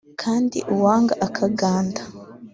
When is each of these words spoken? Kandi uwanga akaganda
Kandi 0.21 0.57
uwanga 0.73 1.13
akaganda 1.27 2.01